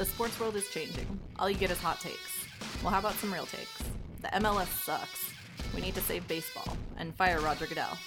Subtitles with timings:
[0.00, 1.06] The sports world is changing.
[1.38, 2.46] All you get is hot takes.
[2.82, 3.82] Well, how about some real takes?
[4.22, 5.30] The MLS sucks.
[5.74, 7.98] We need to save baseball and fire Roger Goodell.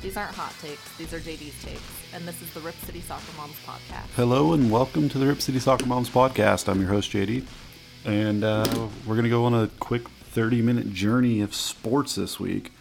[0.00, 1.82] These aren't hot takes, these are JD's takes,
[2.14, 4.06] and this is the Rip City Soccer Moms podcast.
[4.16, 6.70] Hello and welcome to the Rip City Soccer Moms podcast.
[6.70, 7.44] I'm your host JD,
[8.06, 12.72] and uh, we're gonna go on a quick 30 minute journey of sports this week.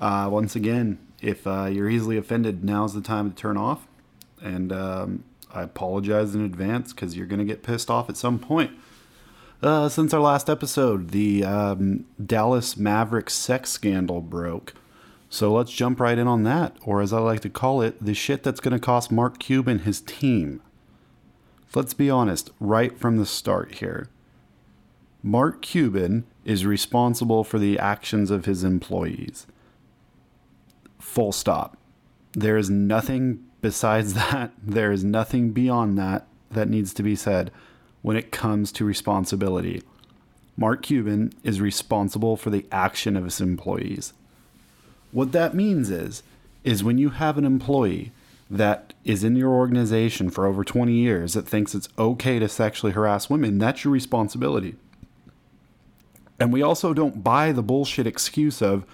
[0.00, 3.86] Uh, once again, if uh, you're easily offended, now's the time to turn off.
[4.42, 5.22] And um,
[5.52, 8.72] I apologize in advance because you're gonna get pissed off at some point.
[9.62, 14.74] Uh, since our last episode, the um, Dallas Mavericks sex scandal broke.
[15.30, 18.12] So let's jump right in on that, or as I like to call it, the
[18.12, 20.60] shit that's going to cost Mark Cuban his team.
[21.74, 24.10] Let's be honest, right from the start here.
[25.22, 29.46] Mark Cuban is responsible for the actions of his employees.
[30.98, 31.78] Full stop.
[32.32, 37.50] There is nothing besides that, there is nothing beyond that that needs to be said
[38.02, 39.82] when it comes to responsibility.
[40.56, 44.12] Mark Cuban is responsible for the action of his employees.
[45.12, 46.22] What that means is
[46.64, 48.12] is when you have an employee
[48.50, 52.92] that is in your organization for over 20 years that thinks it's okay to sexually
[52.92, 54.76] harass women, that's your responsibility.
[56.38, 58.84] And we also don't buy the bullshit excuse of,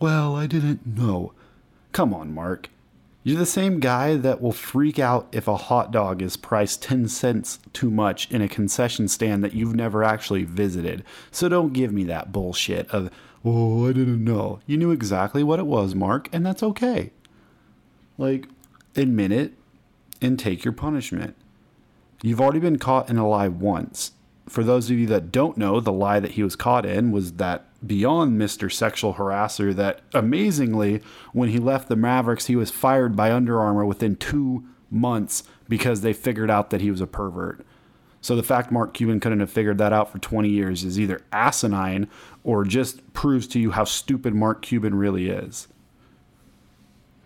[0.00, 1.32] well, I didn't know.
[1.92, 2.68] Come on, Mark.
[3.26, 7.08] You're the same guy that will freak out if a hot dog is priced 10
[7.08, 11.02] cents too much in a concession stand that you've never actually visited.
[11.30, 13.10] So don't give me that bullshit of,
[13.42, 14.60] oh, I didn't know.
[14.66, 17.12] You knew exactly what it was, Mark, and that's okay.
[18.18, 18.46] Like,
[18.94, 19.54] admit it
[20.20, 21.34] and take your punishment.
[22.22, 24.12] You've already been caught in a lie once.
[24.48, 27.34] For those of you that don't know, the lie that he was caught in was
[27.34, 28.70] that beyond Mr.
[28.70, 33.86] Sexual Harasser, that amazingly, when he left the Mavericks, he was fired by Under Armour
[33.86, 37.64] within two months because they figured out that he was a pervert.
[38.20, 41.20] So the fact Mark Cuban couldn't have figured that out for 20 years is either
[41.30, 42.08] asinine
[42.42, 45.68] or just proves to you how stupid Mark Cuban really is.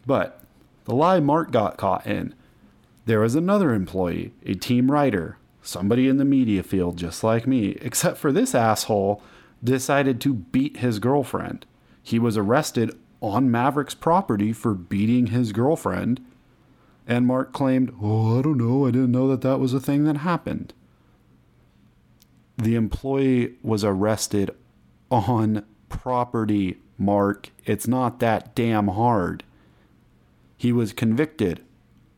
[0.07, 0.43] But
[0.87, 2.35] the lie Mark got caught in,
[3.07, 5.38] there was another employee, a team writer,
[5.69, 9.23] somebody in the media field just like me, except for this asshole
[9.63, 11.67] decided to beat his girlfriend.
[12.03, 16.25] He was arrested on Maverick's property for beating his girlfriend.
[17.07, 18.87] And Mark claimed, Oh, I don't know.
[18.87, 20.73] I didn't know that that was a thing that happened
[22.59, 24.51] the employee was arrested
[25.11, 27.51] on property, Mark.
[27.65, 29.45] It's not that damn hard.
[30.57, 31.65] He was convicted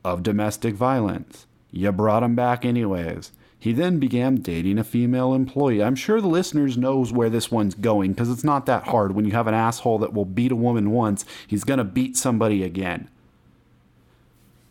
[0.03, 1.47] of domestic violence.
[1.71, 3.33] You brought him back anyways.
[3.59, 5.83] He then began dating a female employee.
[5.83, 9.13] I'm sure the listeners knows where this one's going because it's not that hard.
[9.13, 12.63] When you have an asshole that will beat a woman once, he's to beat somebody
[12.63, 13.09] again.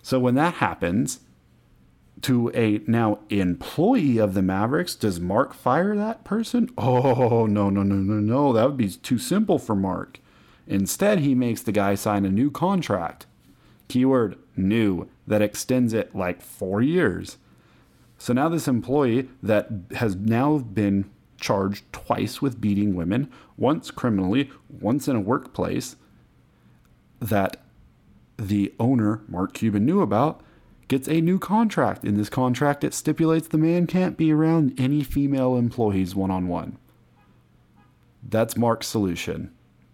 [0.02, 1.20] So when that happens,
[2.22, 4.96] to a now employee of the Mavericks.
[4.96, 6.70] Does Mark fire that person?
[6.78, 8.54] Oh, no, no, no, no, no.
[8.54, 10.20] That would be too simple for Mark.
[10.68, 13.26] Instead, he makes the guy sign a new contract.
[13.88, 17.38] Keyword new that extends it like four years.
[18.18, 21.10] So now this employee that has now been
[21.40, 25.96] charged twice with beating women, once criminally, once in a workplace,
[27.20, 27.58] that
[28.38, 30.42] the owner, Mark Cuban, knew about
[30.88, 32.04] gets a new contract.
[32.04, 36.48] In this contract, it stipulates the man can't be around any female employees one on
[36.48, 36.80] one.
[38.28, 39.54] That's Mark's solution.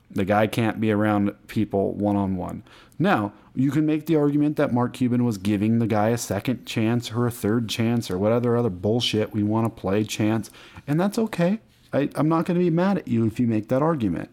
[0.09, 2.63] The guy can't be around people one on one.
[2.97, 6.66] Now, you can make the argument that Mark Cuban was giving the guy a second
[6.66, 10.50] chance or a third chance or whatever other bullshit we want to play chance,
[10.88, 11.59] and that's okay.
[11.94, 14.29] I, I'm not going to be mad at you if you make that argument.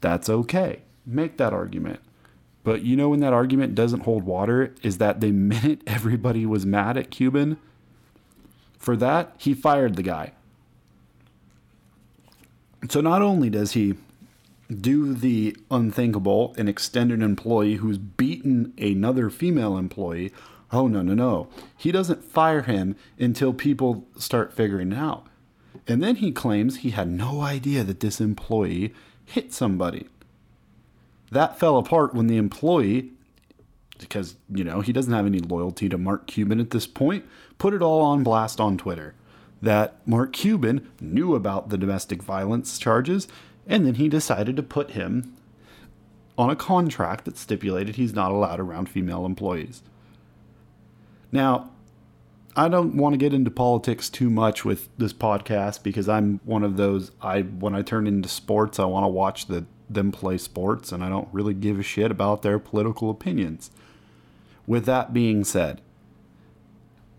[0.00, 0.82] That's okay.
[1.06, 2.00] Make that argument.
[2.64, 6.66] But you know when that argument doesn't hold water is that the minute everybody was
[6.66, 7.58] mad at Cuban,
[8.78, 10.32] for that, he fired the guy.
[12.88, 13.94] So not only does he
[14.68, 20.32] do the unthinkable and extend an employee who's beaten another female employee,
[20.70, 21.48] oh no, no, no.
[21.76, 25.26] He doesn't fire him until people start figuring it out.
[25.86, 28.92] And then he claims he had no idea that this employee
[29.24, 30.06] hit somebody.
[31.30, 33.12] That fell apart when the employee,
[33.98, 37.24] because, you know, he doesn't have any loyalty to Mark Cuban at this point,
[37.58, 39.14] put it all on blast on Twitter
[39.62, 43.28] that Mark Cuban knew about the domestic violence charges,
[43.68, 45.36] and then he decided to put him
[46.36, 49.82] on a contract that stipulated he's not allowed around female employees.
[51.30, 51.70] Now,
[52.56, 56.64] I don't want to get into politics too much with this podcast because I'm one
[56.64, 60.38] of those I when I turn into sports, I want to watch the them play
[60.38, 63.70] sports and I don't really give a shit about their political opinions.
[64.66, 65.80] With that being said,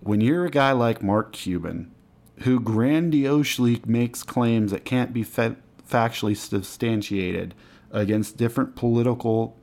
[0.01, 1.91] when you're a guy like Mark Cuban,
[2.39, 5.57] who grandiosely makes claims that can't be fa-
[5.89, 7.55] factually substantiated
[7.91, 9.57] against different political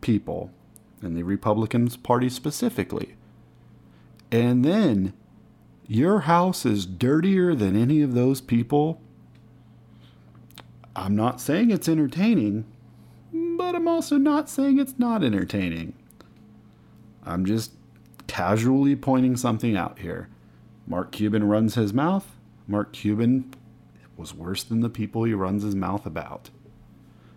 [0.00, 0.50] people,
[1.02, 3.16] and the Republican Party specifically,
[4.30, 5.12] and then
[5.86, 9.00] your house is dirtier than any of those people.
[10.96, 12.64] I'm not saying it's entertaining,
[13.32, 15.94] but I'm also not saying it's not entertaining.
[17.24, 17.72] I'm just
[18.26, 20.28] casually pointing something out here.
[20.86, 22.36] Mark Cuban runs his mouth.
[22.66, 23.52] Mark Cuban
[24.16, 26.50] was worse than the people he runs his mouth about.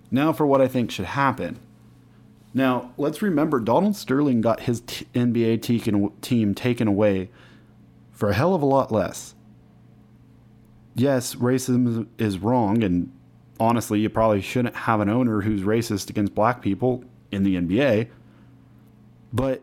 [0.09, 1.59] Now, for what I think should happen.
[2.53, 7.29] Now, let's remember Donald Sterling got his t- NBA te- team taken away
[8.12, 9.35] for a hell of a lot less.
[10.95, 13.12] Yes, racism is wrong, and
[13.59, 18.09] honestly, you probably shouldn't have an owner who's racist against black people in the NBA.
[19.31, 19.62] But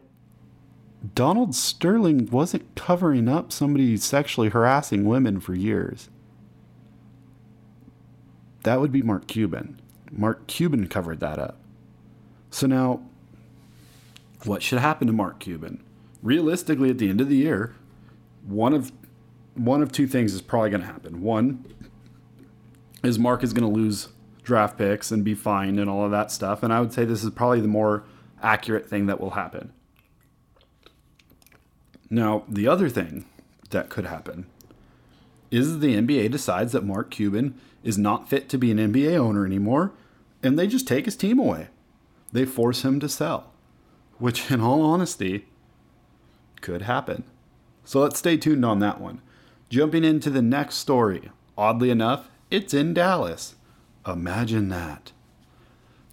[1.15, 6.09] Donald Sterling wasn't covering up somebody sexually harassing women for years.
[8.65, 9.81] That would be Mark Cuban.
[10.11, 11.57] Mark Cuban covered that up.
[12.51, 13.03] So now,
[14.45, 15.83] what should happen to Mark Cuban?
[16.23, 17.75] Realistically, at the end of the year,
[18.47, 18.93] one of
[19.55, 21.23] one of two things is probably going to happen.
[21.23, 21.65] One
[23.03, 24.09] is Mark is going to lose
[24.43, 27.23] draft picks and be fined and all of that stuff, and I would say this
[27.23, 28.05] is probably the more
[28.43, 29.73] accurate thing that will happen.
[32.11, 33.27] Now, the other thing
[33.71, 34.47] that could happen
[35.63, 39.45] is the NBA decides that Mark Cuban is not fit to be an NBA owner
[39.45, 39.93] anymore,
[40.43, 41.69] and they just take his team away.
[42.33, 43.53] They force him to sell,
[44.19, 45.47] which, in all honesty,
[46.61, 47.25] could happen.
[47.85, 49.21] So let's stay tuned on that one.
[49.69, 51.31] Jumping into the next story.
[51.57, 53.55] Oddly enough, it's in Dallas.
[54.07, 55.13] Imagine that.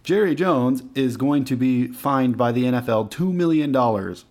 [0.02, 3.72] Jerry Jones is going to be fined by the NFL $2 million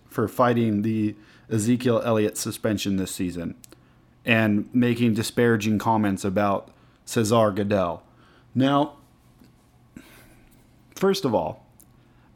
[0.08, 1.16] for fighting the
[1.50, 3.54] Ezekiel Elliott suspension this season
[4.24, 6.70] and making disparaging comments about
[7.04, 8.02] Cesar Goodell.
[8.54, 8.96] Now,
[10.94, 11.66] first of all,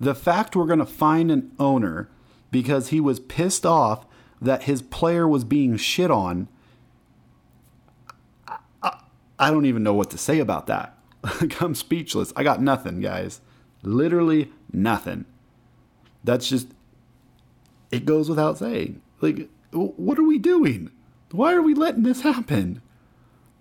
[0.00, 2.08] the fact we're going to find an owner
[2.50, 4.06] because he was pissed off
[4.40, 6.48] that his player was being shit on,
[8.82, 9.00] I,
[9.38, 10.98] I don't even know what to say about that.
[11.60, 12.32] I'm speechless.
[12.36, 13.40] I got nothing, guys.
[13.82, 15.24] Literally nothing.
[16.24, 16.68] That's just,
[17.90, 19.00] it goes without saying.
[19.20, 20.90] Like, what are we doing?
[21.30, 22.80] Why are we letting this happen?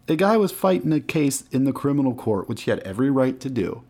[0.07, 3.39] A guy was fighting a case in the criminal court, which he had every right
[3.39, 3.83] to do.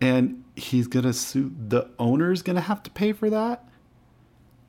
[0.00, 3.64] And he's going to sue, the owner's going to have to pay for that?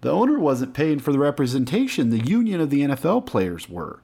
[0.01, 4.01] The owner wasn't paying for the representation, the union of the NFL players were.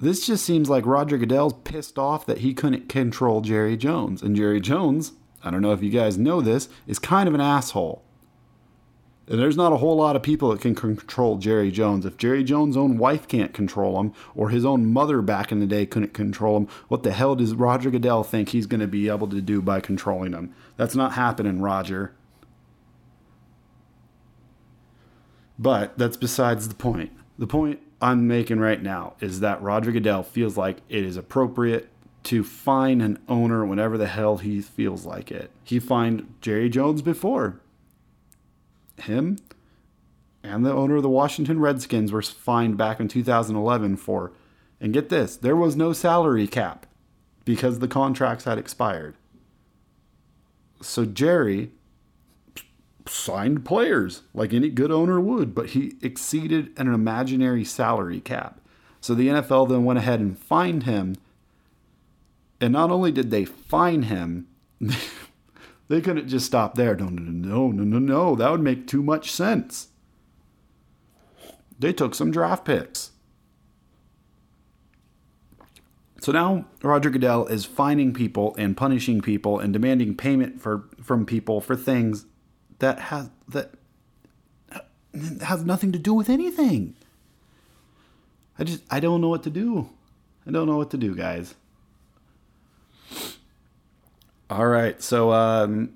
[0.00, 4.20] This just seems like Roger Goodell's pissed off that he couldn't control Jerry Jones.
[4.20, 5.12] And Jerry Jones,
[5.44, 8.02] I don't know if you guys know this, is kind of an asshole.
[9.28, 12.04] And there's not a whole lot of people that can control Jerry Jones.
[12.04, 15.66] If Jerry Jones' own wife can't control him, or his own mother back in the
[15.66, 19.08] day couldn't control him, what the hell does Roger Goodell think he's going to be
[19.08, 20.52] able to do by controlling him?
[20.76, 22.14] That's not happening, Roger.
[25.56, 27.12] But that's besides the point.
[27.38, 31.88] The point I'm making right now is that Roger Goodell feels like it is appropriate
[32.24, 35.52] to fine an owner whenever the hell he feels like it.
[35.62, 37.61] He fined Jerry Jones before
[39.02, 39.38] him
[40.42, 44.32] and the owner of the Washington Redskins were fined back in 2011 for,
[44.80, 46.86] and get this, there was no salary cap
[47.44, 49.14] because the contracts had expired.
[50.80, 51.70] So Jerry
[53.06, 58.60] signed players like any good owner would, but he exceeded an imaginary salary cap.
[59.00, 61.16] So the NFL then went ahead and fined him.
[62.60, 64.46] And not only did they fine him,
[65.88, 66.94] They couldn't just stop there.
[66.96, 68.34] No, no, no, no, no, no.
[68.34, 69.88] That would make too much sense.
[71.78, 73.10] They took some draft picks.
[76.20, 81.26] So now Roger Goodell is fining people and punishing people and demanding payment for from
[81.26, 82.26] people for things
[82.78, 83.72] that has that
[85.42, 86.94] has nothing to do with anything.
[88.56, 89.88] I just I don't know what to do.
[90.46, 91.56] I don't know what to do, guys.
[94.52, 95.94] All right, so um,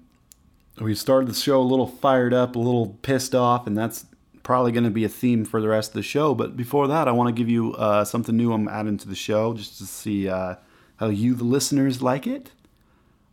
[0.81, 4.07] we started the show a little fired up, a little pissed off, and that's
[4.43, 6.35] probably going to be a theme for the rest of the show.
[6.35, 9.15] But before that, I want to give you uh, something new I'm adding to the
[9.15, 10.55] show just to see uh,
[10.97, 12.53] how you, the listeners, like it.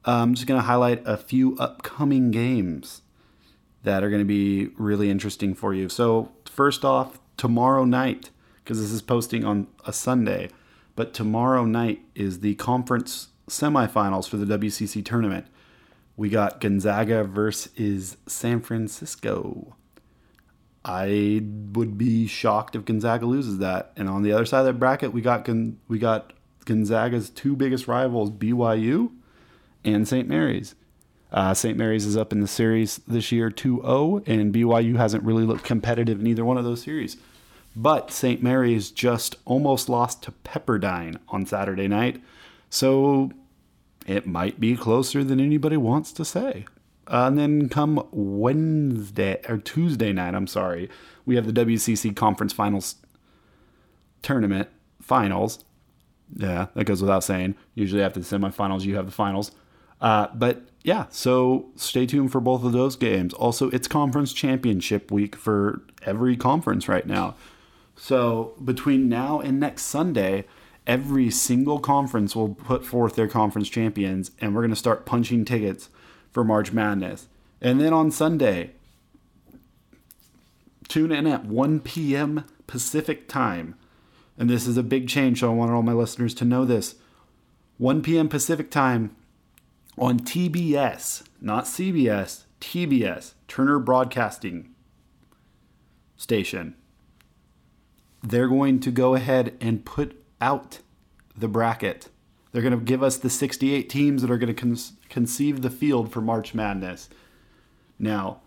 [0.04, 3.02] I'm just going to highlight a few upcoming games
[3.84, 5.88] that are going to be really interesting for you.
[5.88, 8.30] So, first off, tomorrow night,
[8.62, 10.50] because this is posting on a Sunday,
[10.98, 15.48] but tomorrow night is the conference semifinals for the WCC tournament.
[16.16, 19.76] We got Gonzaga versus San Francisco.
[20.86, 21.42] I
[21.74, 23.94] would be shocked if Gonzaga loses that.
[23.96, 26.34] And on the other side of that bracket, we got Gon- we got
[26.66, 29.12] Gonzaga's two biggest rivals, BYU
[29.84, 30.28] and St.
[30.28, 30.76] Mary's.
[31.32, 31.78] Uh, St.
[31.78, 35.64] Mary's is up in the series this year 2 0, and BYU hasn't really looked
[35.64, 37.18] competitive in either one of those series.
[37.76, 38.44] But St.
[38.44, 42.22] Mary's just almost lost to Pepperdine on Saturday night,
[42.74, 43.30] so
[44.08, 46.66] it might be closer than anybody wants to say.
[47.08, 50.90] Uh, and then come Wednesday or Tuesday night, I'm sorry,
[51.24, 52.96] we have the WCC Conference Finals
[54.24, 55.64] tournament finals.
[56.36, 57.54] Yeah, that goes without saying.
[57.76, 59.52] Usually after the semifinals, you have the finals.
[60.02, 63.36] Uh, but yeah, so stay tuned for both of those games.
[63.36, 67.36] Also, it's conference championship week for every conference right now.
[67.96, 70.46] So between now and next Sunday,
[70.86, 75.46] every single conference will put forth their conference champions, and we're going to start punching
[75.46, 75.90] tickets
[76.32, 77.28] for March Madness.
[77.62, 78.72] And then on Sunday,
[80.88, 82.46] tune in at 1 p.m.
[82.68, 83.76] Pacific time.
[84.38, 86.96] And this is a big change, so I want all my listeners to know this.
[87.78, 88.28] 1 p.m.
[88.28, 89.16] Pacific time
[89.98, 94.74] on TBS, not CBS, TBS, Turner Broadcasting
[96.18, 96.76] Station.
[98.24, 100.80] They're going to go ahead and put out
[101.36, 102.10] the bracket.
[102.52, 104.78] They're going to give us the 68 teams that are going to con-
[105.10, 107.10] conceive the field for March Madness.
[107.98, 108.42] Now,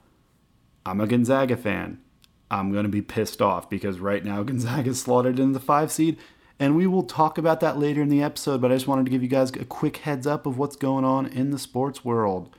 [0.85, 2.01] I'm a Gonzaga fan.
[2.49, 5.91] I'm going to be pissed off because right now Gonzaga is slotted in the five
[5.91, 6.17] seed,
[6.61, 8.61] and we will talk about that later in the episode.
[8.61, 11.05] But I just wanted to give you guys a quick heads up of what's going
[11.05, 12.55] on in the sports world.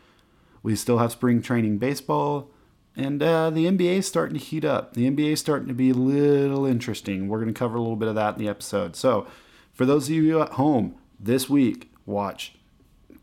[0.62, 2.52] We still have spring training baseball,
[2.98, 4.94] and uh, the NBA is starting to heat up.
[4.94, 7.28] The NBA is starting to be a little interesting.
[7.28, 8.96] We're going to cover a little bit of that in the episode.
[8.96, 9.28] So,
[9.74, 12.56] for those of you at home this week, watch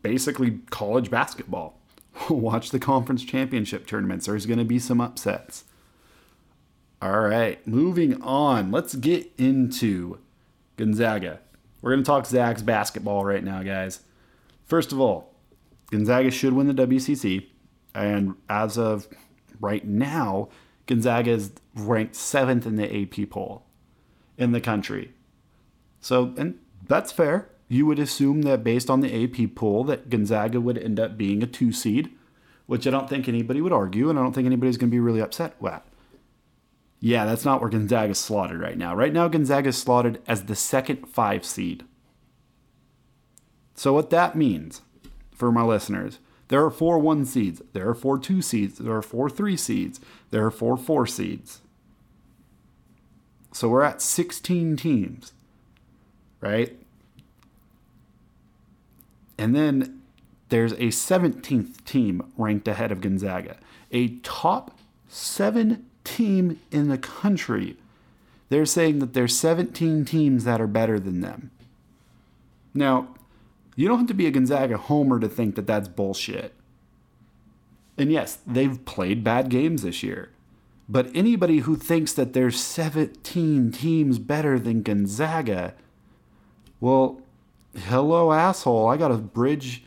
[0.01, 1.77] basically college basketball.
[2.29, 4.27] watch the conference championship tournaments.
[4.27, 5.65] There's going to be some upsets.
[7.01, 8.71] All right, moving on.
[8.71, 10.19] Let's get into
[10.77, 11.41] Gonzaga.
[11.81, 13.99] We're going to talk Zags basketball right now, guys.
[14.65, 15.33] First of all,
[15.91, 17.47] Gonzaga should win the WCC.
[17.93, 19.07] And as of
[19.59, 20.49] right now,
[20.87, 23.63] Gonzaga is ranked seventh in the AP poll
[24.37, 25.13] in the country.
[25.99, 27.49] So, and that's fair.
[27.67, 31.41] You would assume that based on the AP poll, that Gonzaga would end up being
[31.41, 32.11] a two seed,
[32.67, 34.99] which I don't think anybody would argue, and I don't think anybody's going to be
[34.99, 35.81] really upset with.
[36.99, 38.95] Yeah, that's not where Gonzaga's slotted right now.
[38.95, 41.83] Right now, Gonzaga's slotted as the second five seed.
[43.75, 44.81] So, what that means
[45.31, 49.01] for my listeners, there are four one seeds, there are four two seeds, there are
[49.01, 49.99] four three seeds,
[50.31, 51.61] there are four four seeds.
[53.51, 55.31] So, we're at 16 teams,
[56.41, 56.77] right?
[59.37, 60.01] And then
[60.49, 63.57] there's a 17th team ranked ahead of Gonzaga,
[63.91, 67.77] a top seven team in the country.
[68.49, 71.51] They're saying that there's 17 teams that are better than them.
[72.73, 73.07] Now,
[73.75, 76.53] you don't have to be a Gonzaga homer to think that that's bullshit.
[77.97, 80.29] And yes, they've played bad games this year.
[80.87, 85.73] But anybody who thinks that there's 17 teams better than Gonzaga,
[86.79, 87.21] well,
[87.75, 88.87] hello, asshole.
[88.87, 89.83] I got a bridge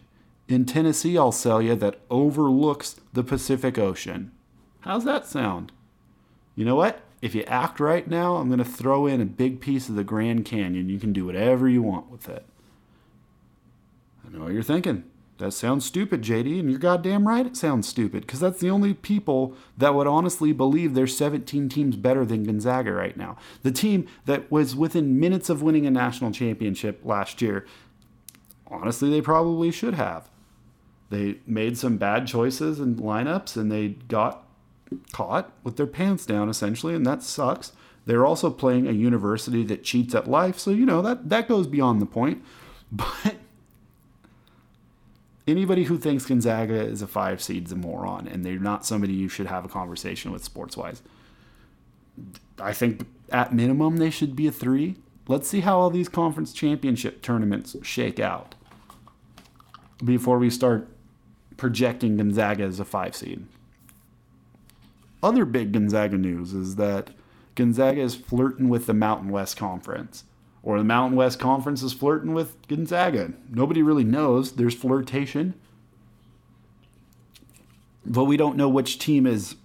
[0.48, 4.32] in Tennessee I'll sell you that overlooks the Pacific Ocean.
[4.80, 5.70] How's that sound?
[6.56, 7.02] You know what?
[7.20, 10.04] If you act right now, I'm going to throw in a big piece of the
[10.04, 10.88] Grand Canyon.
[10.88, 12.44] You can do whatever you want with it.
[14.28, 15.04] I know what you're thinking.
[15.38, 18.92] That sounds stupid, JD, and you're goddamn right it sounds stupid, because that's the only
[18.92, 23.36] people that would honestly believe there's 17 teams better than Gonzaga right now.
[23.62, 27.64] The team that was within minutes of winning a national championship last year,
[28.66, 30.28] honestly, they probably should have.
[31.10, 34.44] They made some bad choices and lineups, and they got
[35.12, 37.72] caught with their pants down, essentially, and that sucks.
[38.06, 41.68] They're also playing a university that cheats at life, so, you know, that, that goes
[41.68, 42.42] beyond the point.
[42.90, 43.36] But
[45.48, 49.28] anybody who thinks Gonzaga is a five seed's a moron, and they're not somebody you
[49.28, 51.02] should have a conversation with sports wise.
[52.58, 54.96] I think at minimum they should be a three.
[55.26, 58.54] Let's see how all these conference championship tournaments shake out
[60.04, 60.88] before we start
[61.56, 63.44] projecting Gonzaga as a five seed.
[65.22, 67.10] Other big Gonzaga news is that
[67.56, 70.24] Gonzaga is flirting with the Mountain West Conference
[70.62, 73.32] or the Mountain West Conference is flirting with Gonzaga.
[73.48, 74.52] Nobody really knows.
[74.52, 75.54] There's flirtation.
[78.04, 79.56] But we don't know which team is,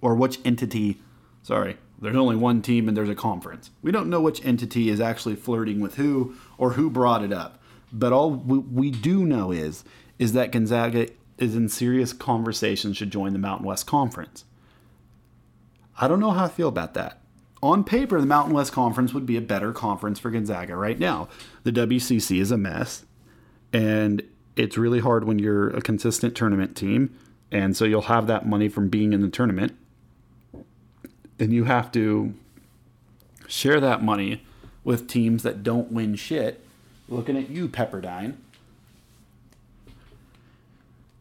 [0.00, 1.00] or which entity,
[1.42, 3.70] sorry, there's only one team and there's a conference.
[3.82, 7.60] We don't know which entity is actually flirting with who or who brought it up.
[7.92, 9.84] But all we do know is,
[10.18, 14.44] is that Gonzaga is in serious conversation should join the Mountain West Conference.
[15.98, 17.20] I don't know how I feel about that.
[17.64, 21.28] On paper, the Mountain West Conference would be a better conference for Gonzaga right now.
[21.62, 23.06] The WCC is a mess,
[23.72, 24.22] and
[24.54, 27.18] it's really hard when you're a consistent tournament team.
[27.50, 29.74] And so you'll have that money from being in the tournament.
[31.38, 32.34] And you have to
[33.48, 34.44] share that money
[34.84, 36.62] with teams that don't win shit.
[37.08, 38.34] Looking at you, Pepperdine.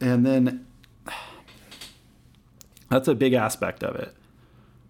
[0.02, 0.66] And then
[2.90, 4.14] that's a big aspect of it.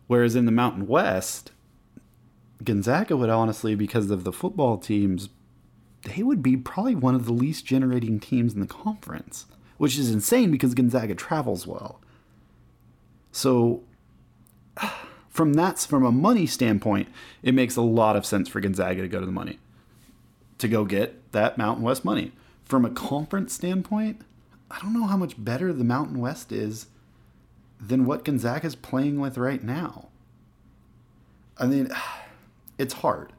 [0.08, 1.52] Whereas in the Mountain West,
[2.64, 5.30] Gonzaga would honestly, because of the football teams,
[6.04, 9.46] they would be probably one of the least generating teams in the conference,
[9.78, 12.02] which is insane because Gonzaga travels well.
[13.32, 13.84] So,
[15.30, 17.08] from that, from a money standpoint,
[17.42, 19.60] it makes a lot of sense for Gonzaga to go to the money,
[20.58, 22.32] to go get that Mountain West money.
[22.66, 24.22] From a conference standpoint,
[24.70, 26.88] I don't know how much better the Mountain West is
[27.88, 30.10] than what Gonzaga is playing with right now.
[31.58, 31.90] I mean,
[32.78, 33.34] it's hard.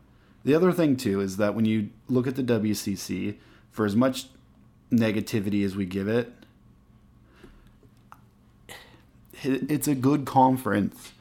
[0.44, 3.36] The other thing, too, is that when you look at the WCC,
[3.70, 4.26] for as much
[4.92, 6.32] negativity as we give it,
[9.42, 11.12] it's a good conference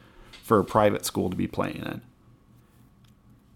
[0.43, 2.01] for a private school to be playing in.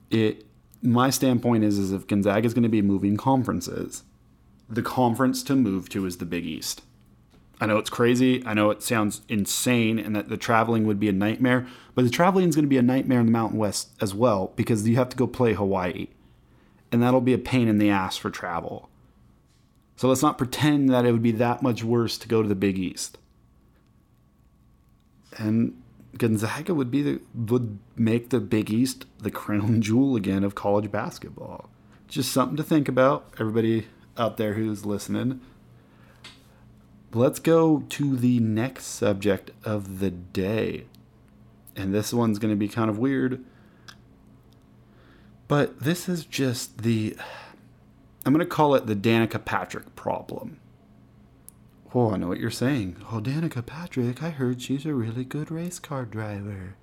[0.10, 0.46] It,
[0.82, 4.04] my standpoint is, is if Gonzaga is going to be moving conferences,
[4.70, 6.82] the conference to move to is the Big East.
[7.60, 8.46] I know it's crazy.
[8.46, 12.12] I know it sounds insane and that the traveling would be a nightmare, but the
[12.12, 14.96] traveling is going to be a nightmare in the Mountain West as well because you
[14.96, 16.08] have to go play Hawaii.
[16.92, 18.90] And that'll be a pain in the ass for travel.
[19.96, 22.56] So let's not pretend that it would be that much worse to go to the
[22.56, 23.18] Big East.
[25.38, 25.82] And
[26.18, 30.92] Gonzaga would be the would make the Big East the crown jewel again of college
[30.92, 31.70] basketball.
[32.08, 33.88] Just something to think about, everybody
[34.18, 35.42] out there who's listening.
[37.14, 40.86] Let's go to the next subject of the day.
[41.76, 43.44] And this one's going to be kind of weird.
[45.48, 47.16] But this is just the.
[48.26, 50.60] I'm going to call it the Danica Patrick problem.
[51.94, 52.98] Oh, I know what you're saying.
[53.12, 56.76] Oh, Danica Patrick, I heard she's a really good race car driver.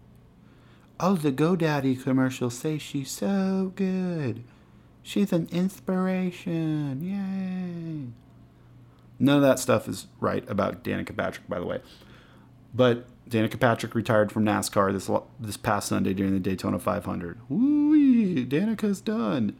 [0.98, 4.42] Oh, the GoDaddy commercials say she's so good.
[5.02, 7.02] She's an inspiration.
[7.02, 8.23] Yay.
[9.18, 11.80] None of that stuff is right about Danica Patrick, by the way.
[12.74, 17.38] But Danica Patrick retired from NASCAR this this past Sunday during the Daytona 500.
[17.48, 18.44] Woo!
[18.46, 19.56] Danica's done.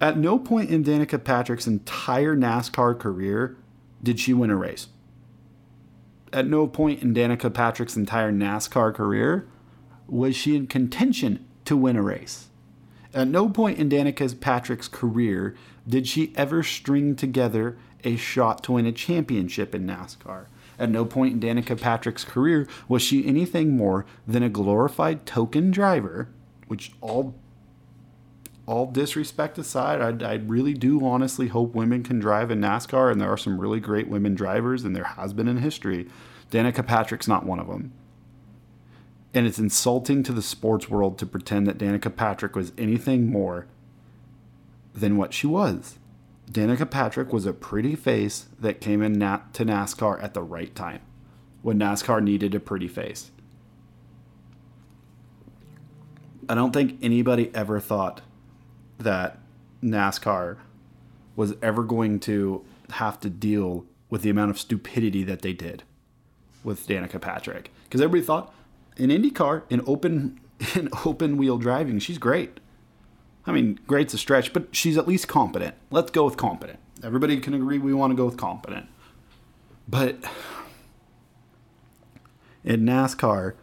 [0.00, 3.56] At no point in Danica Patrick's entire NASCAR career
[4.02, 4.88] did she win a race.
[6.32, 9.46] At no point in Danica Patrick's entire NASCAR career
[10.06, 12.48] was she in contention to win a race.
[13.14, 15.54] At no point in Danica Patrick's career
[15.88, 20.46] did she ever string together a shot to win a championship in NASCAR.
[20.78, 25.70] At no point in Danica Patrick's career was she anything more than a glorified token
[25.70, 26.28] driver,
[26.68, 27.34] which all
[28.66, 33.20] all disrespect aside, I, I really do honestly hope women can drive in NASCAR, and
[33.20, 36.08] there are some really great women drivers, and there has been in history.
[36.50, 37.92] Danica Patrick's not one of them.
[39.32, 43.66] And it's insulting to the sports world to pretend that Danica Patrick was anything more
[44.92, 45.98] than what she was.
[46.50, 51.00] Danica Patrick was a pretty face that came in to NASCAR at the right time
[51.62, 53.30] when NASCAR needed a pretty face.
[56.48, 58.22] I don't think anybody ever thought
[58.98, 59.38] that
[59.82, 60.58] NASCAR
[61.34, 65.82] was ever going to have to deal with the amount of stupidity that they did
[66.62, 67.72] with Danica Patrick.
[67.84, 68.54] Because everybody thought,
[68.96, 70.40] in IndyCar, in open
[70.74, 72.60] in open wheel driving, she's great.
[73.46, 75.74] I mean, great's a stretch, but she's at least competent.
[75.90, 76.80] Let's go with competent.
[77.02, 78.86] Everybody can agree we want to go with competent.
[79.88, 80.16] But
[82.64, 83.54] in NASCAR,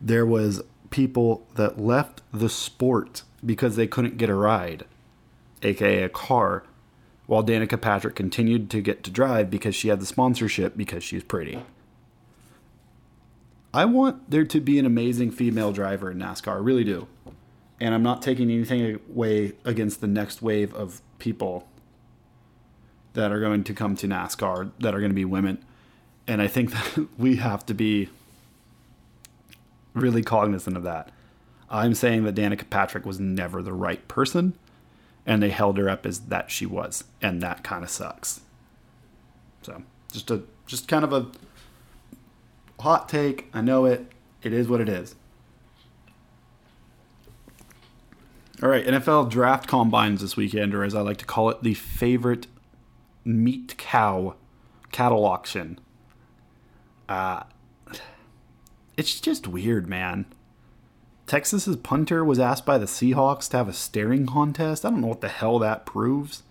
[0.00, 4.84] there was people that left the sport because they couldn't get a ride,
[5.62, 6.64] aka a car,
[7.26, 11.22] while Danica Patrick continued to get to drive because she had the sponsorship because she's
[11.22, 11.62] pretty.
[13.72, 16.54] I want there to be an amazing female driver in NASCAR.
[16.54, 17.06] I really do.
[17.82, 21.66] And I'm not taking anything away against the next wave of people
[23.14, 25.64] that are going to come to NASCAR that are going to be women.
[26.28, 28.08] And I think that we have to be
[29.94, 31.10] really cognizant of that.
[31.68, 34.56] I'm saying that Danica Patrick was never the right person,
[35.26, 38.42] and they held her up as that she was, and that kind of sucks.
[39.62, 41.26] So just a just kind of a
[42.80, 43.50] hot take.
[43.52, 44.06] I know it.
[44.40, 45.16] It is what it is.
[48.62, 51.74] All right, NFL draft combines this weekend, or as I like to call it, the
[51.74, 52.46] favorite
[53.24, 54.36] meat cow
[54.92, 55.80] cattle auction.
[57.08, 57.42] Uh,
[58.96, 60.26] it's just weird, man.
[61.26, 64.84] Texas's punter was asked by the Seahawks to have a staring contest.
[64.84, 66.44] I don't know what the hell that proves.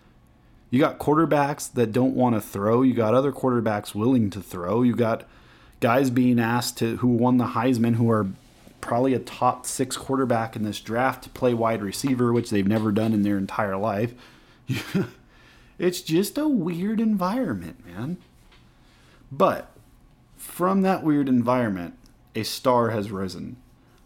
[0.69, 2.81] You got quarterbacks that don't want to throw.
[2.81, 4.81] You got other quarterbacks willing to throw.
[4.81, 5.23] You got
[5.79, 8.27] guys being asked to who won the Heisman who are
[8.81, 12.91] probably a top six quarterback in this draft to play wide receiver, which they've never
[12.91, 14.13] done in their entire life.
[15.79, 18.17] it's just a weird environment, man.
[19.31, 19.71] But
[20.35, 21.93] from that weird environment,
[22.35, 23.57] a star has risen.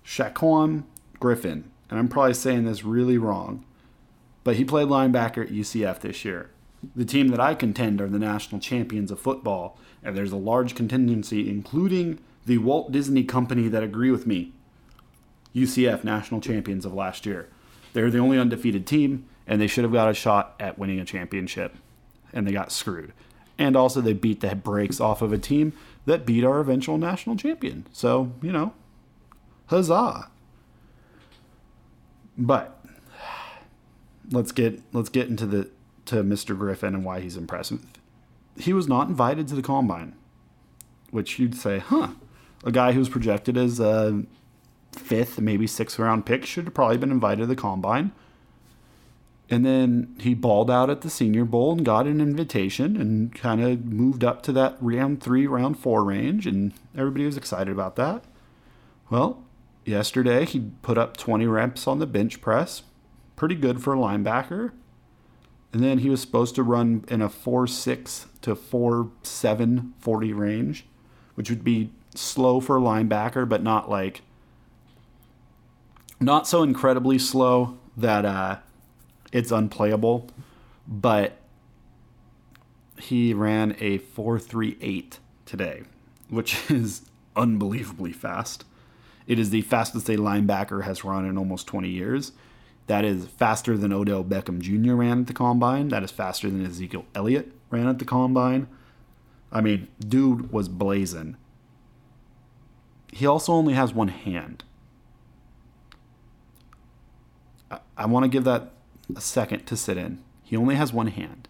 [0.06, 0.84] Shaquem
[1.20, 3.66] Griffin, and I'm probably saying this really wrong,
[4.44, 6.52] but he played linebacker at UCF this year.
[6.96, 10.76] The team that I contend are the national champions of football, and there's a large
[10.76, 14.54] contingency, including the Walt Disney Company, that agree with me.
[15.56, 17.50] UCF national champions of last year.
[17.94, 21.06] They're the only undefeated team, and they should have got a shot at winning a
[21.06, 21.76] championship,
[22.34, 23.14] and they got screwed.
[23.58, 25.72] And also, they beat the brakes off of a team
[26.06, 27.88] that beat our eventual national champion.
[27.94, 28.74] So, you know,
[29.68, 30.30] huzzah.
[32.38, 32.86] But
[34.30, 35.70] let's get let's get into the
[36.06, 36.58] to Mr.
[36.58, 37.82] Griffin and why he's impressive.
[38.58, 40.16] He was not invited to the combine,
[41.12, 42.10] which you'd say, huh?
[42.64, 44.24] A guy who's projected as a
[45.00, 48.12] fifth, maybe sixth round pick should have probably been invited to the combine.
[49.50, 53.62] And then he balled out at the Senior Bowl and got an invitation and kind
[53.62, 57.96] of moved up to that round three, round four range, and everybody was excited about
[57.96, 58.24] that.
[59.12, 59.44] Well,
[59.84, 62.82] yesterday he put up 20 reps on the bench press,
[63.36, 64.72] pretty good for a linebacker.
[65.72, 70.34] And then he was supposed to run in a 4 6 to 4 7 40
[70.34, 70.86] range,
[71.36, 74.22] which would be slow for a linebacker, but not like,
[76.20, 78.58] not so incredibly slow that uh,
[79.32, 80.30] it's unplayable.
[80.88, 81.38] But
[82.98, 85.84] he ran a 438 today,
[86.30, 87.04] which is
[87.36, 88.66] unbelievably fast.
[89.28, 92.32] It is the fastest a linebacker has run in almost 20 years.
[92.88, 94.94] That is faster than Odell Beckham Jr.
[94.94, 95.88] ran at the combine.
[95.90, 98.68] That is faster than Ezekiel Elliott ran at the combine.
[99.52, 101.38] I mean, dude was blazing.
[103.12, 104.64] He also only has one hand.
[107.98, 108.72] I, want to give that
[109.16, 110.24] a second to sit in.
[110.44, 111.48] He only has one hand.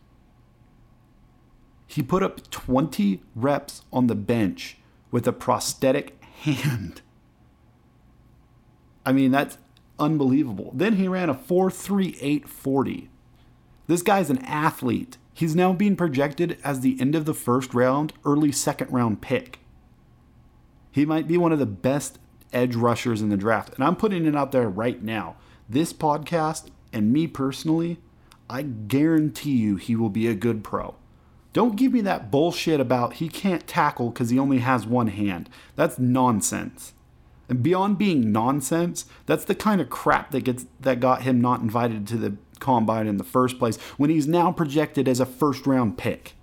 [1.88, 4.78] He put up 20 reps on the bench
[5.12, 7.02] with a prosthetic hand.
[9.06, 9.58] I mean, that's
[10.00, 10.72] unbelievable.
[10.74, 13.08] Then he ran a 4.3840.
[13.88, 15.18] This guy's an athlete.
[15.34, 19.60] He's now being projected as the end of the first round, early second round pick.
[20.92, 22.20] He might be one of the best
[22.54, 23.74] edge rushers in the draft.
[23.76, 25.36] And I'm putting it out there right now.
[25.68, 27.98] This podcast and me personally,
[28.50, 30.96] I guarantee you he will be a good pro.
[31.54, 35.50] Don't give me that bullshit about he can't tackle because he only has one hand.
[35.76, 36.94] That's nonsense.
[37.48, 41.62] And beyond being nonsense, that's the kind of crap that gets that got him not
[41.62, 45.66] invited to the combine in the first place when he's now projected as a first
[45.66, 46.34] round pick.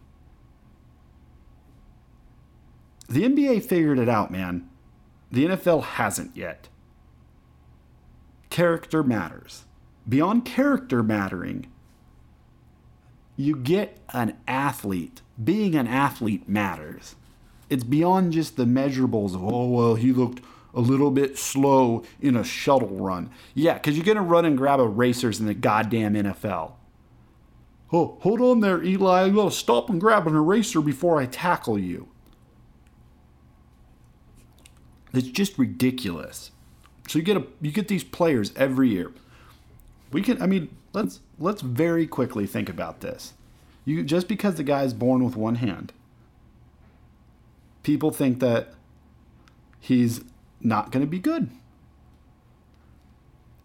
[3.08, 4.68] The NBA figured it out, man.
[5.30, 6.68] The NFL hasn't yet.
[8.52, 9.64] Character matters.
[10.06, 11.68] Beyond character mattering,
[13.34, 15.22] you get an athlete.
[15.42, 17.16] Being an athlete matters.
[17.70, 20.42] It's beyond just the measurables of, oh, well, he looked
[20.74, 23.30] a little bit slow in a shuttle run.
[23.54, 26.72] Yeah, because you're going to run and grab erasers in the goddamn NFL.
[27.90, 29.22] Oh, hold on there, Eli.
[29.22, 32.08] I got to stop and grab an eraser before I tackle you.
[35.14, 36.51] It's just ridiculous.
[37.08, 39.12] So you get a you get these players every year.
[40.12, 43.34] We can I mean, let's let's very quickly think about this.
[43.84, 45.92] You just because the guy's born with one hand,
[47.82, 48.74] people think that
[49.80, 50.22] he's
[50.60, 51.50] not going to be good.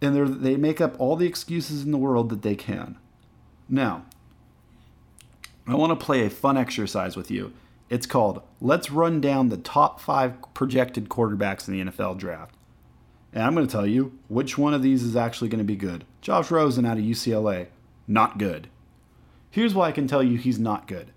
[0.00, 2.98] And they make up all the excuses in the world that they can.
[3.68, 4.04] Now,
[5.66, 7.52] I want to play a fun exercise with you.
[7.90, 12.54] It's called Let's Run Down the Top Five Projected Quarterbacks in the NFL Draft.
[13.38, 15.76] And I'm going to tell you which one of these is actually going to be
[15.76, 16.04] good.
[16.20, 17.68] Josh Rosen out of UCLA,
[18.08, 18.68] not good.
[19.48, 21.12] Here's why I can tell you he's not good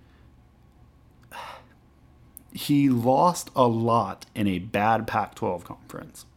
[2.53, 6.27] he lost a lot in a bad Pac 12 conference.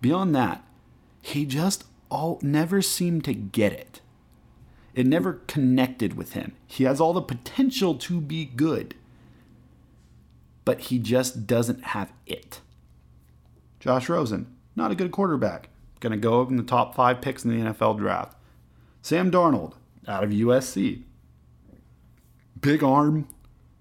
[0.00, 0.64] Beyond that,
[1.22, 4.00] he just all never seemed to get it.
[4.92, 6.56] It never connected with him.
[6.66, 8.96] He has all the potential to be good,
[10.64, 12.60] but he just doesn't have it.
[13.78, 15.70] Josh Rosen, not a good quarterback.
[16.00, 18.36] Going to go in the top five picks in the NFL draft.
[19.02, 19.74] Sam Darnold,
[20.06, 21.02] out of USC.
[22.60, 23.28] Big arm,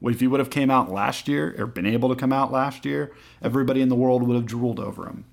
[0.01, 2.85] If he would have came out last year or been able to come out last
[2.85, 5.25] year, everybody in the world would have drooled over him.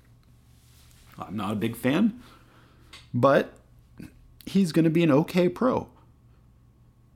[1.17, 2.19] I'm not a big fan,
[3.13, 3.53] but
[4.45, 5.89] he's going to be an okay pro.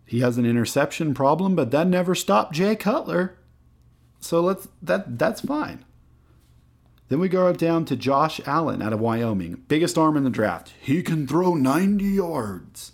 [0.05, 3.37] He has an interception problem, but that never stopped Jay Cutler.
[4.19, 5.83] So let's that that's fine.
[7.09, 10.73] Then we go down to Josh Allen out of Wyoming, biggest arm in the draft.
[10.79, 12.91] He can throw 90 yards.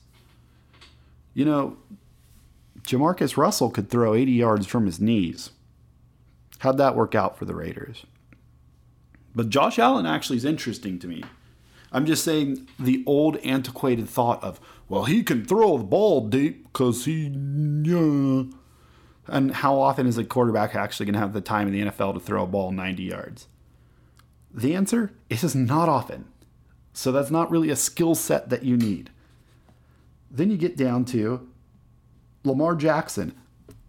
[1.33, 1.77] You know,
[2.83, 5.49] Jamarcus Russell could throw 80 yards from his knees.
[6.59, 8.05] How'd that work out for the Raiders?
[9.35, 11.23] But Josh Allen actually is interesting to me.
[11.91, 16.63] I'm just saying the old antiquated thought of, well, he can throw the ball deep
[16.65, 17.27] because he.
[17.83, 18.43] Yeah.
[19.27, 22.15] And how often is a quarterback actually going to have the time in the NFL
[22.15, 23.47] to throw a ball 90 yards?
[24.53, 26.25] The answer is not often.
[26.93, 29.09] So that's not really a skill set that you need.
[30.29, 31.49] Then you get down to
[32.43, 33.33] Lamar Jackson,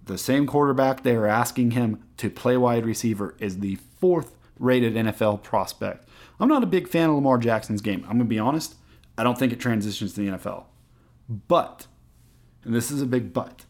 [0.04, 4.94] the same quarterback they are asking him to play wide receiver, is the fourth rated
[4.94, 6.08] NFL prospect.
[6.40, 8.00] I'm not a big fan of Lamar Jackson's game.
[8.02, 8.74] I'm going to be honest.
[9.16, 10.64] I don't think it transitions to the NFL.
[11.28, 11.86] But,
[12.64, 13.64] and this is a big but,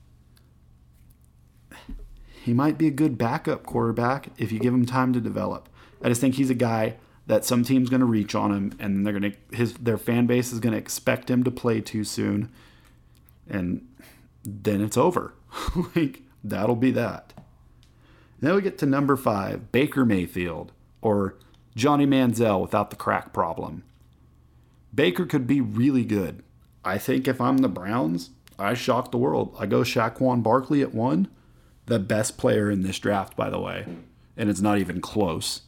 [2.43, 5.69] he might be a good backup quarterback if you give him time to develop.
[6.05, 9.05] I just think he's a guy that some team's going to reach on him, and
[9.05, 12.05] they're going to his their fan base is going to expect him to play too
[12.05, 12.51] soon,
[13.49, 13.89] and
[14.45, 15.33] then it's over.
[15.97, 17.33] like that'll be that.
[18.41, 21.37] Then we get to number five, Baker Mayfield, or
[21.75, 23.83] Johnny Manziel without the crack problem.
[24.95, 26.43] Baker could be really good.
[26.85, 29.57] I think if I'm the Browns, I shock the world.
[29.59, 31.29] I go Saquon Barkley at one,
[31.87, 33.87] the best player in this draft, by the way,
[34.37, 35.63] and it's not even close.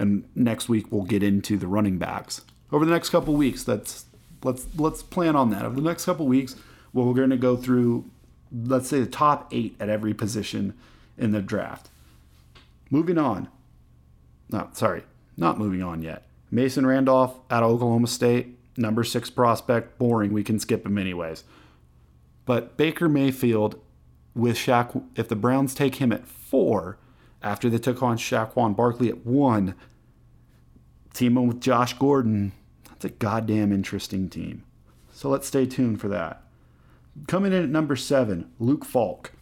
[0.00, 2.40] And next week we'll get into the running backs.
[2.72, 4.06] Over the next couple weeks, that's
[4.42, 5.64] let's let's plan on that.
[5.64, 6.56] Over the next couple weeks,
[6.94, 8.10] we're going to go through,
[8.50, 10.74] let's say, the top eight at every position
[11.18, 11.90] in the draft.
[12.88, 13.48] Moving on.
[14.50, 15.02] No, sorry,
[15.36, 16.26] not moving on yet.
[16.50, 20.32] Mason Rudolph of Oklahoma State, number six prospect, boring.
[20.32, 21.44] We can skip him anyways.
[22.46, 23.78] But Baker Mayfield
[24.34, 26.96] with Shaq, if the Browns take him at four,
[27.42, 29.74] after they took on Saquon Barkley at one,
[31.12, 32.52] teaming with Josh Gordon,
[32.88, 34.64] that's a goddamn interesting team.
[35.12, 36.42] So let's stay tuned for that.
[37.26, 39.32] Coming in at number seven, Luke Falk,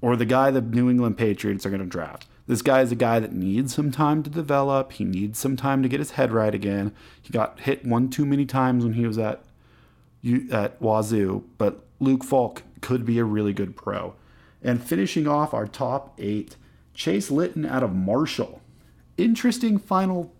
[0.00, 2.26] or the guy the New England Patriots are going to draft.
[2.46, 4.92] This guy is a guy that needs some time to develop.
[4.92, 6.92] He needs some time to get his head right again.
[7.20, 9.44] He got hit one too many times when he was at
[10.52, 14.14] at Wazoo, but Luke Falk could be a really good pro.
[14.62, 16.56] And finishing off our top eight,
[16.94, 18.60] Chase Litton out of Marshall.
[19.16, 20.32] Interesting final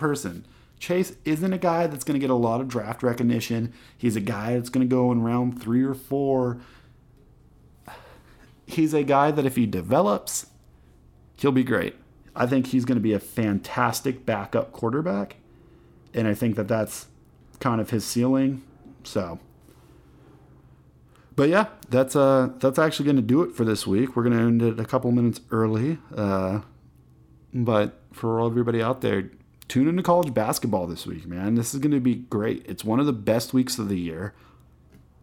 [0.00, 0.44] person.
[0.80, 3.72] Chase isn't a guy that's going to get a lot of draft recognition.
[3.96, 6.58] He's a guy that's going to go in round three or four.
[8.66, 10.46] He's a guy that if he develops,
[11.36, 11.96] he'll be great.
[12.34, 15.36] I think he's going to be a fantastic backup quarterback.
[16.14, 17.06] And I think that that's
[17.60, 18.62] kind of his ceiling.
[19.04, 19.38] So,
[21.36, 24.16] but yeah, that's uh that's actually going to do it for this week.
[24.16, 25.98] We're going to end it a couple minutes early.
[26.14, 26.60] Uh,
[27.52, 29.30] but for everybody out there,
[29.70, 31.54] tune into college basketball this week, man.
[31.54, 32.66] This is going to be great.
[32.68, 34.34] It's one of the best weeks of the year.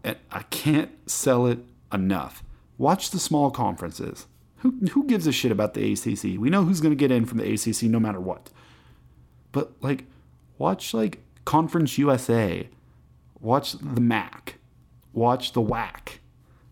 [0.05, 1.59] And I can't sell it
[1.91, 2.43] enough.
[2.77, 4.25] Watch the small conferences.
[4.59, 6.39] Who, who gives a shit about the ACC?
[6.39, 8.49] We know who's going to get in from the ACC no matter what.
[9.51, 10.05] But like,
[10.57, 12.69] watch like Conference USA,
[13.41, 14.55] watch the MAC,
[15.11, 16.19] watch the WAC,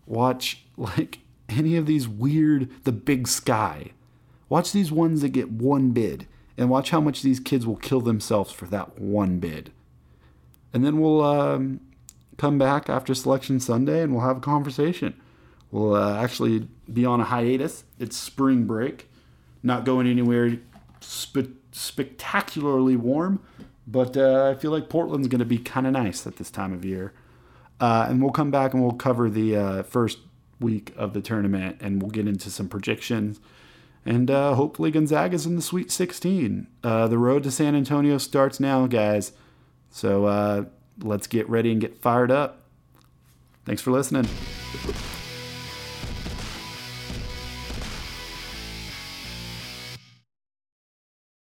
[0.06, 1.18] watch like
[1.50, 3.92] any of these weird, the Big Sky.
[4.48, 8.00] Watch these ones that get one bid, and watch how much these kids will kill
[8.00, 9.70] themselves for that one bid.
[10.72, 11.80] And then we'll um,
[12.36, 15.14] come back after Selection Sunday, and we'll have a conversation.
[15.70, 17.84] We'll uh, actually be on a hiatus.
[17.98, 19.08] It's spring break,
[19.62, 20.58] not going anywhere
[21.00, 23.40] spe- spectacularly warm,
[23.86, 26.72] but uh, I feel like Portland's going to be kind of nice at this time
[26.72, 27.12] of year.
[27.80, 30.18] Uh, and we'll come back and we'll cover the uh, first
[30.60, 33.38] week of the tournament and we'll get into some predictions.
[34.06, 36.68] And uh, hopefully Gonzaga's in the Sweet 16.
[36.82, 39.32] Uh, the road to San Antonio starts now, guys.
[39.90, 40.68] So
[41.00, 42.62] let's get ready and get fired up.
[43.64, 44.26] Thanks for listening.